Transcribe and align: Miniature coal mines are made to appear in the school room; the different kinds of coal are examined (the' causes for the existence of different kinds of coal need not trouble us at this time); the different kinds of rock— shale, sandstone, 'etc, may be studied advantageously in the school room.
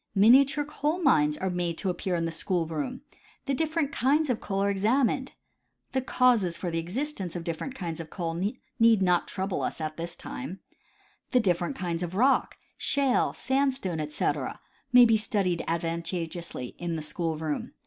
Miniature 0.15 0.65
coal 0.65 0.97
mines 0.99 1.37
are 1.37 1.51
made 1.51 1.77
to 1.77 1.91
appear 1.91 2.15
in 2.15 2.25
the 2.25 2.31
school 2.31 2.65
room; 2.65 3.03
the 3.45 3.53
different 3.53 3.91
kinds 3.91 4.31
of 4.31 4.41
coal 4.41 4.63
are 4.63 4.69
examined 4.71 5.33
(the' 5.91 6.01
causes 6.17 6.57
for 6.57 6.71
the 6.71 6.79
existence 6.79 7.35
of 7.35 7.43
different 7.43 7.75
kinds 7.75 7.99
of 7.99 8.09
coal 8.09 8.33
need 8.33 9.01
not 9.03 9.27
trouble 9.27 9.61
us 9.61 9.79
at 9.79 9.97
this 9.97 10.15
time); 10.15 10.59
the 11.33 11.39
different 11.39 11.75
kinds 11.75 12.01
of 12.01 12.15
rock— 12.15 12.57
shale, 12.79 13.31
sandstone, 13.31 13.99
'etc, 13.99 14.59
may 14.91 15.05
be 15.05 15.17
studied 15.17 15.63
advantageously 15.67 16.69
in 16.79 16.95
the 16.95 17.03
school 17.03 17.37
room. 17.37 17.73